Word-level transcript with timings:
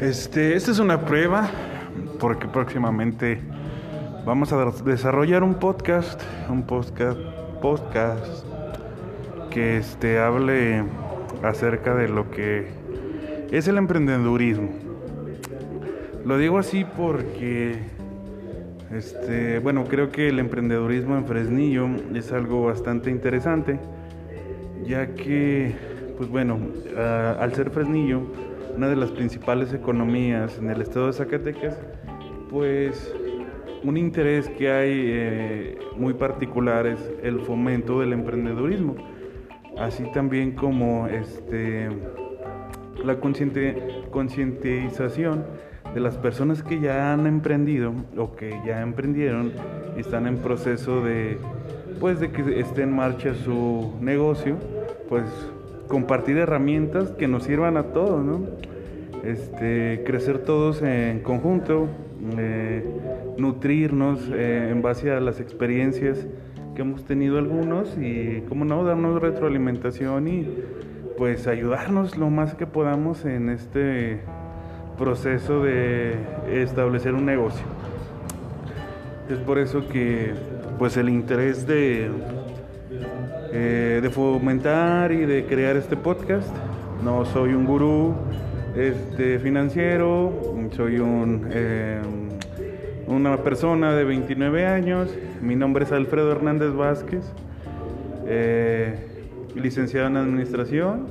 Este, 0.00 0.56
esta 0.56 0.72
es 0.72 0.80
una 0.80 1.02
prueba 1.04 1.48
porque 2.18 2.48
próximamente 2.48 3.38
vamos 4.26 4.52
a 4.52 4.64
desarrollar 4.84 5.44
un 5.44 5.54
podcast, 5.54 6.20
un 6.48 6.64
podcast, 6.64 7.16
podcast 7.62 8.44
que 9.50 9.76
este 9.76 10.18
hable 10.18 10.82
acerca 11.44 11.94
de 11.94 12.08
lo 12.08 12.28
que 12.32 12.70
es 13.52 13.68
el 13.68 13.78
emprendedurismo. 13.78 14.70
Lo 16.24 16.38
digo 16.38 16.58
así 16.58 16.84
porque 16.84 17.78
este, 18.92 19.60
bueno, 19.60 19.84
creo 19.84 20.10
que 20.10 20.28
el 20.28 20.40
emprendedurismo 20.40 21.16
en 21.16 21.24
Fresnillo 21.24 21.88
es 22.12 22.32
algo 22.32 22.64
bastante 22.64 23.10
interesante, 23.10 23.78
ya 24.84 25.14
que 25.14 25.72
pues 26.16 26.28
bueno, 26.28 26.58
al 26.96 27.54
ser 27.54 27.70
Fresnillo 27.70 28.22
una 28.76 28.88
de 28.88 28.96
las 28.96 29.10
principales 29.10 29.72
economías 29.72 30.58
en 30.58 30.70
el 30.70 30.82
estado 30.82 31.06
de 31.06 31.12
Zacatecas, 31.12 31.78
pues 32.50 33.14
un 33.82 33.96
interés 33.96 34.48
que 34.48 34.70
hay 34.70 34.92
eh, 34.92 35.78
muy 35.96 36.14
particular 36.14 36.86
es 36.86 36.98
el 37.22 37.40
fomento 37.40 38.00
del 38.00 38.12
emprendedurismo, 38.12 38.96
así 39.78 40.04
también 40.12 40.52
como 40.52 41.06
este, 41.06 41.88
la 43.04 43.18
concientización 43.18 45.44
de 45.94 46.00
las 46.00 46.16
personas 46.16 46.62
que 46.62 46.80
ya 46.80 47.12
han 47.12 47.26
emprendido 47.26 47.92
o 48.16 48.34
que 48.34 48.58
ya 48.66 48.80
emprendieron 48.80 49.52
y 49.96 50.00
están 50.00 50.26
en 50.26 50.38
proceso 50.38 51.02
de 51.02 51.38
pues 52.00 52.20
de 52.20 52.32
que 52.32 52.58
esté 52.58 52.82
en 52.82 52.94
marcha 52.94 53.34
su 53.34 53.94
negocio, 54.00 54.56
pues 55.08 55.24
compartir 55.88 56.38
herramientas 56.38 57.10
que 57.10 57.28
nos 57.28 57.44
sirvan 57.44 57.76
a 57.76 57.84
todos, 57.92 58.24
¿no? 58.24 58.42
Este, 59.24 60.02
crecer 60.04 60.38
todos 60.38 60.82
en 60.82 61.20
conjunto, 61.20 61.88
eh, 62.38 62.84
nutrirnos 63.38 64.20
eh, 64.32 64.68
en 64.70 64.82
base 64.82 65.10
a 65.10 65.20
las 65.20 65.40
experiencias 65.40 66.26
que 66.74 66.82
hemos 66.82 67.04
tenido 67.04 67.38
algunos 67.38 67.96
y, 67.98 68.42
como 68.48 68.64
no, 68.64 68.84
darnos 68.84 69.22
retroalimentación 69.22 70.28
y 70.28 70.48
pues 71.16 71.46
ayudarnos 71.46 72.18
lo 72.18 72.28
más 72.28 72.54
que 72.54 72.66
podamos 72.66 73.24
en 73.24 73.48
este 73.48 74.20
proceso 74.98 75.62
de 75.62 76.16
establecer 76.50 77.14
un 77.14 77.24
negocio. 77.24 77.64
Es 79.30 79.38
por 79.38 79.58
eso 79.58 79.88
que 79.88 80.34
pues 80.78 80.96
el 80.96 81.08
interés 81.08 81.66
de 81.66 82.10
eh, 83.56 84.00
de 84.02 84.10
fomentar 84.10 85.12
y 85.12 85.26
de 85.26 85.46
crear 85.46 85.76
este 85.76 85.96
podcast. 85.96 86.48
No 87.04 87.24
soy 87.24 87.54
un 87.54 87.64
gurú 87.64 88.12
este, 88.74 89.38
financiero, 89.38 90.32
soy 90.74 90.98
un, 90.98 91.46
eh, 91.52 92.00
una 93.06 93.36
persona 93.44 93.94
de 93.94 94.02
29 94.02 94.66
años. 94.66 95.16
Mi 95.40 95.54
nombre 95.54 95.84
es 95.84 95.92
Alfredo 95.92 96.32
Hernández 96.32 96.72
Vázquez, 96.74 97.22
eh, 98.26 98.96
licenciado 99.54 100.08
en 100.08 100.16
administración, 100.16 101.06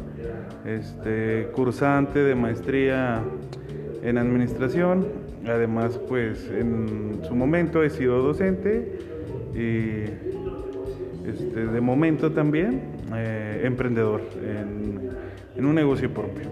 este, 0.65 1.47
cursante 1.55 2.19
de 2.19 2.35
maestría 2.35 3.21
en 4.03 4.17
administración. 4.17 5.07
Además, 5.47 5.97
pues 6.09 6.51
en 6.51 7.21
su 7.25 7.35
momento 7.35 7.83
he 7.83 7.89
sido 7.89 8.21
docente 8.21 8.99
y 9.55 10.42
este, 11.25 11.65
de 11.67 11.81
momento 11.81 12.31
también 12.31 12.81
eh, 13.15 13.61
emprendedor 13.63 14.21
en, 14.43 15.65
un 15.65 15.75
negocio 15.75 16.13
propio. 16.13 16.49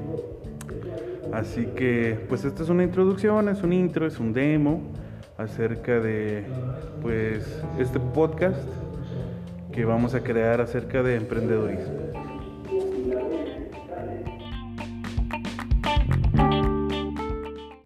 Así 1.33 1.66
que 1.75 2.17
pues 2.30 2.45
esta 2.45 2.64
es 2.64 2.69
una 2.69 2.83
introducción, 2.83 3.49
es 3.49 3.64
un 3.64 3.73
intro, 3.73 4.05
es 4.05 4.19
un 4.19 4.32
demo 4.32 4.82
acerca 5.37 5.99
de 5.99 6.43
pues 7.02 7.61
este 7.80 7.99
podcast 7.99 8.64
que 9.71 9.86
vamos 9.86 10.14
a 10.14 10.21
crear 10.21 10.61
acerca 10.61 11.03
de 11.03 11.15
emprendedorismo. 11.15 12.11